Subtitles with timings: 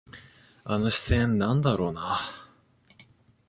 [0.63, 2.19] あの視線、なんだろうな。